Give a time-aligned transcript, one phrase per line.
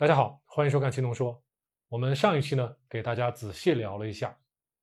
[0.00, 1.38] 大家好，欢迎收看青铜说。
[1.90, 4.34] 我们上一期呢，给大家仔细聊了一下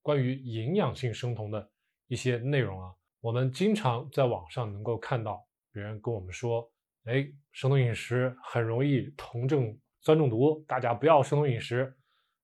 [0.04, 1.71] 关于营养性生酮的
[2.05, 2.93] 一些内容啊。
[3.20, 6.71] 我们经常在网上能够看到别人跟我们说，
[7.05, 11.91] 哎，生酮饮食很容易酮症酸中毒，大家不要生酮饮食。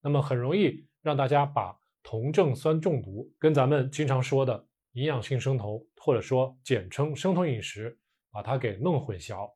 [0.01, 7.95] 那么很容易让大家把酮症酸中毒跟咱们经常说的营养性生酮，或者说简称生酮饮食，
[8.31, 9.47] 把它给弄混淆。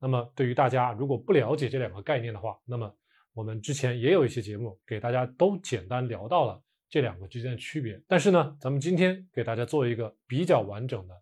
[0.00, 2.92] 那么对于大家如果不了解这两个概念的话，那么
[3.34, 8.02] 我们之前也有一些节目给大家都简单聊到了这两个之间的区别。
[8.08, 11.14] 但是呢，咱们今天给大家做一个比较完整的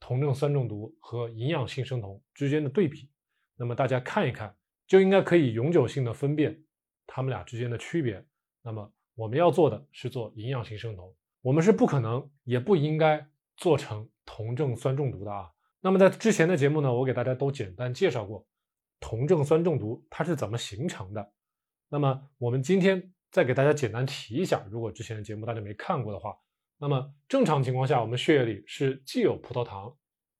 [0.00, 3.08] 酮症酸中毒和营养性生酮之间的对比，
[3.56, 4.54] 那么大家看一看，
[4.86, 6.60] 就应该可以永久性的分辨
[7.06, 8.22] 它们俩之间的区别。
[8.60, 13.24] 那么我们要做的是做营养性生酮，我们是不可能也不应该
[13.56, 15.50] 做成酮症酸中毒的啊。
[15.80, 18.46] 那么在之前的节目呢，我给大家都简单介绍过
[19.00, 21.32] 酮症酸中毒它是怎么形成的。
[21.88, 26.36] 那么我们今天再给大家简单提一下，如果之前的节目大家没看过的话，
[26.78, 29.96] 那么正常情况下，我们血液里是既有葡萄糖，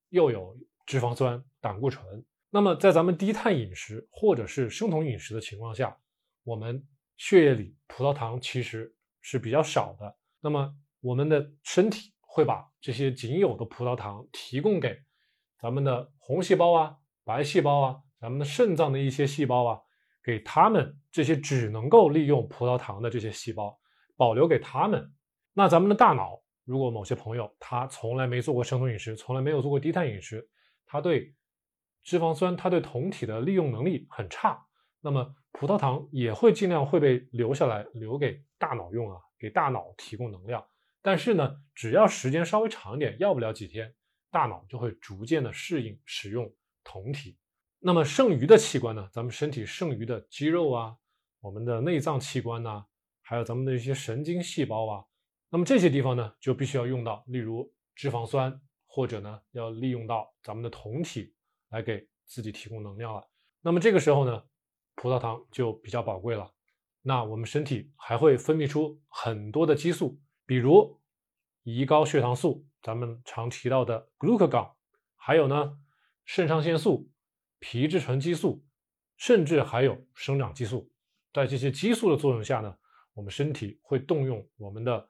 [0.08, 2.24] 又有脂肪酸、胆固醇。
[2.50, 5.96] 那么在咱们低碳饮食或者是生酮饮食的情况下，
[6.42, 6.84] 我们
[7.16, 10.16] 血液里葡萄糖其实是比较少的。
[10.40, 14.98] 那么我们的身体会把这些仅有的葡萄糖提供给
[15.66, 19.80] 咱们的红细胞啊、白细胞啊、咱们的肾脏的一些细胞啊，
[20.22, 23.76] 给他们这些只能够利用葡萄糖的这些细胞
[24.16, 25.12] 保留给他们。
[25.54, 30.48] 那咱们的大脑，如果某些朋友他从来没做过生酮饮食，从来没有做过低碳饮食，
[30.86, 31.34] 他对
[32.04, 34.64] 脂肪酸、他对酮体的利用能力很差，
[35.00, 40.64] 那么葡萄糖也会尽量会被留下来，留给大脑用啊，给大脑提供能量。
[41.02, 43.92] 但是呢，只要时间稍微长一点，要不了几天。
[44.36, 47.38] 大脑就会逐渐的适应使用酮体，
[47.78, 49.08] 那么剩余的器官呢？
[49.10, 50.94] 咱们身体剩余的肌肉啊，
[51.40, 52.84] 我们的内脏器官呐，
[53.22, 55.04] 还有咱们的一些神经细胞啊，
[55.48, 61.34] 那么这些地方呢，就必须要用到，例如脂肪酸，或者呢，要利用到咱们的酮体
[61.70, 63.26] 来给自己提供能量了。
[63.62, 64.44] 那么这个时候呢，
[64.96, 66.52] 葡萄糖就比较宝贵了。
[67.00, 71.00] 那我们身体还会分泌出很多的激素，比如
[71.64, 72.66] 胰高血糖素。
[72.86, 74.70] 咱们常提到的 glucagon，
[75.16, 75.76] 还有呢，
[76.24, 77.10] 肾上腺素、
[77.58, 78.64] 皮质醇激素，
[79.16, 80.88] 甚至还有生长激素，
[81.34, 82.78] 在这些激素的作用下呢，
[83.12, 85.08] 我们身体会动用我们的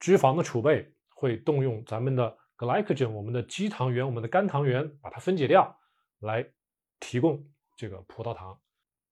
[0.00, 5.78] 脂肪的储备，会动用咱们的 glycogen，我们的肌糖原、我们的肝糖原，把它分解掉，
[6.18, 6.44] 来
[6.98, 8.60] 提供这个葡萄糖，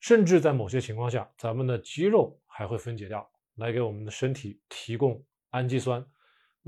[0.01, 6.05] 甚至在某些情况下，咱们的肌肉还会分解掉，来给我们的身体提供氨基酸。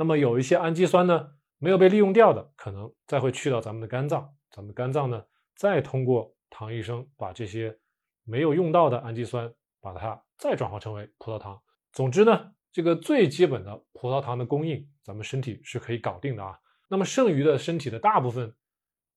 [0.00, 1.28] 那么有一些氨基酸呢
[1.58, 5.22] 没有被利用掉的，可能再会去到咱们的肝脏，咱们肝脏呢
[5.54, 7.78] 再通过糖医生把这些
[8.24, 11.60] 没有用到的氨基酸，把它再转化成为葡萄糖。
[11.92, 16.58] 总之呢，这个最基本的葡萄糖的供应，咱们身体是可以搞定的啊。
[16.88, 18.56] 那么剩余的身体的大部分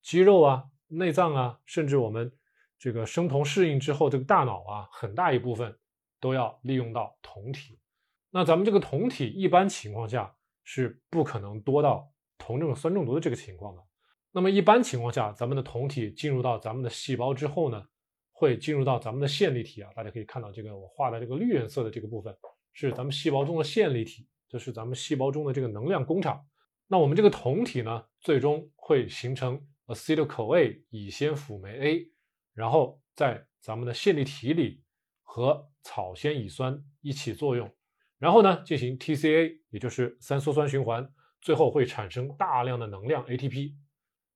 [0.02, 2.30] 肌肉啊、内脏啊，甚至我们
[2.78, 5.80] 这个生酮适应之后，这个大脑啊，很大一部分
[6.20, 7.80] 都要利用到酮体。
[8.32, 10.36] 那咱们这个酮体一般情况下。
[10.64, 13.82] 是不可能多到酮症酸中毒的这个情况的。
[14.32, 17.86] 那么一般情况下，咱们的酮体进入到咱们的细胞之后呢，
[18.32, 19.92] 会进入到咱们的线粒体啊。
[19.96, 22.36] 大家可以看到这个我画的这个绿颜色的这个部分，
[22.74, 26.44] 是咱们细胞中的线粒体，就是咱们细胞中的这个能量工厂。
[26.88, 32.12] 那我们这个酮体呢，最终会形成 acetyl-CoA 乙酰辅酶 A，
[32.54, 34.84] 然后在咱们的线粒体里
[35.22, 37.72] 和草酰乙酸一起作用。
[38.24, 41.06] 然后呢，进行 TCA，也就是三羧酸循环，
[41.42, 43.74] 最后会产生大量的能量 ATP。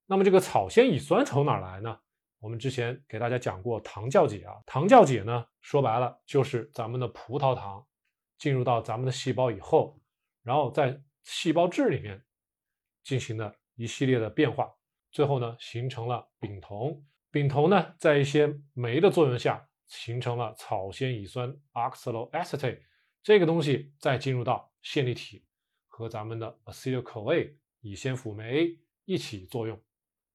[0.04, 1.98] 那么这个草酰乙酸从哪来呢？
[2.38, 7.82] 我们之前给大家讲过糖酵解啊，糖酵解呢，说白了就是咱们的葡萄糖
[8.36, 9.98] 进入到咱们的细胞以后，
[10.42, 12.22] 然后在细胞质里面
[13.02, 14.70] 进行的一系列的变化，
[15.10, 17.02] 最后呢形成了丙酮。
[17.30, 22.80] 丙酮呢，在一些酶的作用下，形成了草酰乙酸 oxaloacetate。
[23.22, 25.44] 这个东西再进入到线粒体
[25.86, 29.78] 和咱们的 acetyl-CoA 乙酰辅酶 A 一起作用，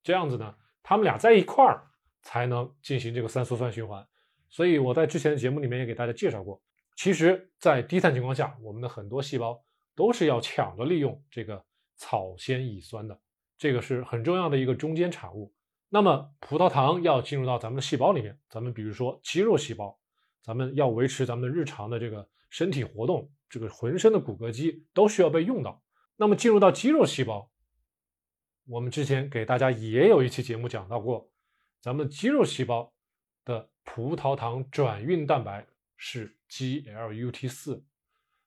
[0.04, 1.88] 这样子呢，它们俩在一块儿
[2.22, 4.06] 才能进行这个三羧酸循环。
[4.50, 6.62] 所以我在之前的节目里面也给大家介绍过，
[6.96, 9.64] 其实，在低碳情况下，我们的很多细胞
[9.96, 11.64] 都是要抢着利用这个
[11.96, 13.20] 草酰乙酸的，
[13.58, 15.52] 这个是很重要的一个中间产物。
[15.90, 19.98] 那么葡萄糖要进入到咱们的细胞里面，咱们比如说肌肉细胞，
[20.42, 22.28] 咱们要维持咱们日常的这个。
[22.54, 25.84] 身体活动，这个浑身的骨骼肌都需要被用到。
[26.18, 27.52] 那么进入到肌肉细胞，
[28.68, 31.32] 我们之前给大家也有一期节目讲到过，
[31.82, 32.94] 咱们肌肉细胞
[33.44, 35.66] 的葡萄糖转运蛋白
[35.98, 37.84] 是 GLUT 四，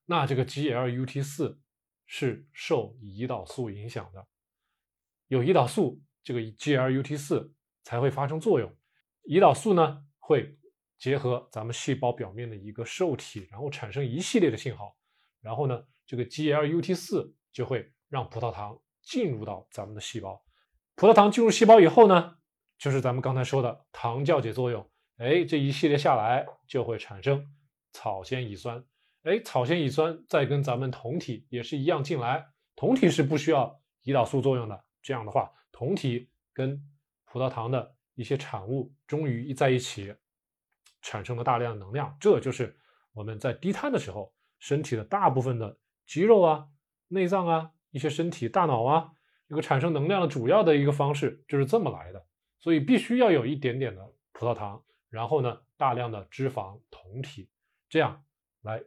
[0.05, 1.61] 那这个 GLUT 四
[2.07, 4.25] 是受胰岛素影响的，
[5.27, 7.53] 有胰岛素，这个 GLUT 四
[7.83, 8.73] 才会发生作用。
[9.25, 10.57] 胰岛素呢会
[10.99, 14.97] 结合咱们细胞表面的一个受体，然后产生一系列的信号，
[15.41, 20.43] 然后呢这个 GLUT 四就会让葡萄糖进入到咱们的细胞。
[20.95, 22.37] 葡萄糖进入细胞以后呢，
[22.79, 24.89] 就是咱们刚才说的糖酵解作用。
[25.19, 27.47] 哎，这一系列下来就会产生
[27.93, 28.85] 草酰乙酸。
[29.23, 34.85] 哎，草酰乙酸再跟咱们酮体也是一样进来，酮体是不需要胰岛素作用的。
[35.03, 36.83] 这样的话，酮体跟
[37.25, 40.15] 葡萄糖的一些产物终于一在一起，
[41.07, 42.17] 产生了大量能量。
[42.19, 42.77] 这就是
[43.13, 46.67] 我们在低碳的时候，身体的大部分的肌肉啊、
[47.07, 49.13] 内脏啊、一些身体、大脑啊。
[49.49, 52.27] 这个产生能量的主要的一个方式就是这么来的，
[52.59, 57.49] 所以必须要有一点点的葡萄糖，然后呢，大量的脂肪酮体，
[57.89, 58.25] 这样
[58.63, 58.83] 来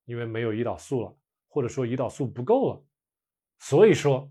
[0.04, 1.16] 因为没有胰岛素了，
[1.48, 2.84] 或者说胰岛素不够了，
[3.58, 4.30] 所以说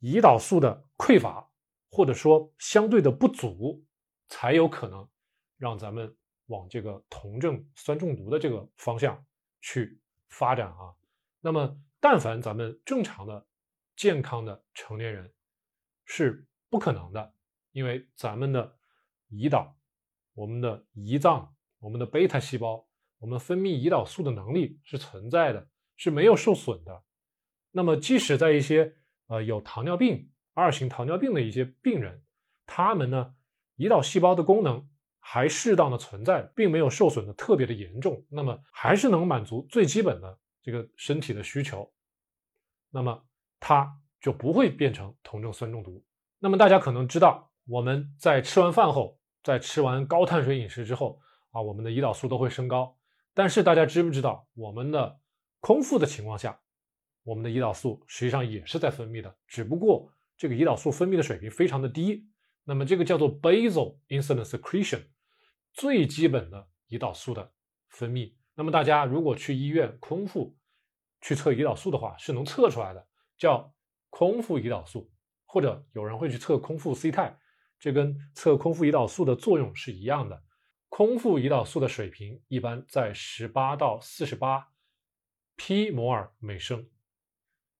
[0.00, 1.48] 胰岛素的匮乏
[1.90, 3.84] 或者说相对的不足，
[4.28, 5.08] 才有可能
[5.56, 6.16] 让咱们
[6.46, 9.24] 往这个酮症酸中毒的这个方向
[9.60, 10.94] 去发展啊。
[11.40, 13.46] 那么，但凡咱们正常的、
[13.94, 15.32] 健康的成年人
[16.04, 17.32] 是不可能的，
[17.70, 18.77] 因为咱们的
[19.30, 19.76] 胰岛、
[20.34, 22.86] 我们的胰脏、我们的贝塔细胞。
[23.20, 27.02] 我们分泌胰岛素的能力是存在的，是没有受损的。
[27.72, 28.94] 那么，即使在一些
[29.26, 32.22] 呃有糖尿病、二型糖尿病的一些病人，
[32.64, 33.34] 他们呢，
[33.76, 34.88] 胰岛细胞的功能
[35.18, 41.92] 还适当的存在，并没有受损的特别的严重，那么还是能满足最基本的这个身体的需求。
[42.90, 43.26] 那么，
[43.58, 46.04] 它就不会变成酮症酸中毒。
[46.38, 51.20] 那么，大家可能知道，我们在吃完饭后，在吃完高碳水饮食之后
[51.50, 52.96] 啊，我们的胰岛素都会升高。
[53.34, 55.20] 但是大家知不知道，我们的
[55.60, 56.60] 空腹的情况下，
[57.22, 62.28] 我们的胰岛素实际上也是在分泌的，只不过这个胰岛素分泌的水平非常的低。
[62.64, 65.06] 那么这个叫做 basal insulin secretion，
[65.72, 67.52] 最基本的胰岛素的
[67.88, 68.34] 分泌。
[68.54, 70.56] 那么大家如果去医院空腹
[71.20, 73.06] 去测胰岛素的话，是能测出来的，
[73.38, 73.72] 叫
[74.10, 75.10] 空腹胰岛素，
[75.46, 77.38] 或者有人会去测空腹 C 肽，
[77.78, 80.42] 这跟测空腹胰岛素的作用是一样的。
[80.88, 84.68] 空腹胰岛素的水平一般在十八到四十八
[85.56, 86.88] p 摩尔每升。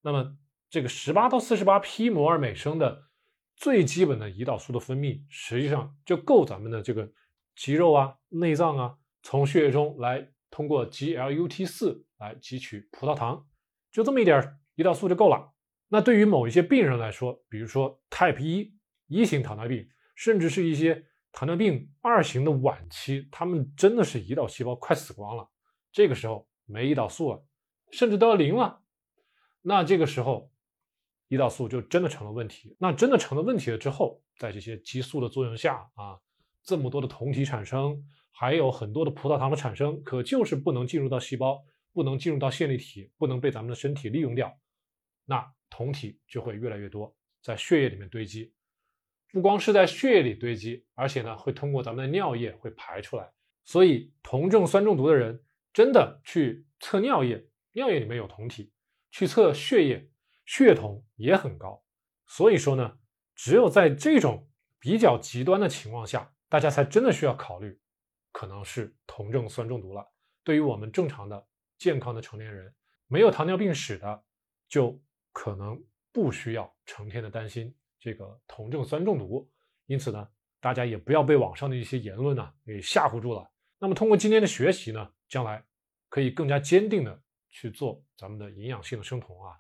[0.02, 0.36] 那么，
[0.70, 3.08] 这个十八到四十八 p 摩尔每升的
[3.56, 7.10] 最基本的胰岛素的分泌，实际上就够咱们的这个
[7.56, 13.48] 肌肉啊、内脏啊，从血液中来通过 GLUT 四来汲取葡萄糖，
[13.90, 15.54] 就这么一点胰岛素就够了。
[15.88, 18.77] 那对于某一些病人来说，比如说 Type 一
[19.08, 21.04] 一型糖尿病，甚至是一些。
[21.30, 25.48] 糖尿病二型的晚期，他们真的是胰岛细胞快死光了，
[25.92, 27.44] 这个时候没胰岛素了，
[27.92, 28.82] 甚至都要零了，
[29.60, 30.50] 那这个时候
[31.28, 32.74] 胰岛素就真的成了问题。
[32.80, 36.18] 那真的成了问题了之后，在这些激素的作用下啊，
[36.62, 41.62] 这么多的酮体产生，还有很多的葡萄糖的产生，可就是不能进入到细胞，
[41.92, 44.58] 不能进入到线粒体，不能被咱们的身体利用掉，
[45.26, 48.54] 那酮体就会越来越多，在血液里面堆积。
[49.32, 53.30] 不光是在血液里堆积，而且呢，会通过咱们的尿液会排出来。
[53.64, 58.72] 所以，酮症酸中毒的人真的去测尿液，尿液里面有酮体；
[59.10, 60.10] 去测血液，
[60.46, 61.84] 血酮也很高。
[62.26, 62.98] 所以说呢，
[63.34, 67.78] 只有在这种比较极端的情况下，大家才真的需要考虑，
[68.32, 70.10] 可能是酮症酸中毒了。
[70.42, 72.74] 对于我们正常的健康的成年人，
[73.06, 74.24] 没有糖尿病史的，
[74.66, 74.98] 就
[75.32, 75.78] 可能
[76.10, 77.74] 不需要成天的担心。
[78.00, 79.50] 这个酮症酸中毒，
[79.86, 80.28] 因此呢，
[80.60, 83.50] 大家也不要被网上的一些言论呢给吓唬住了。
[83.78, 85.64] 那么通过今天的学习呢，将来
[86.08, 89.56] 可以更加坚定的去做咱们的营养性的生酮啊。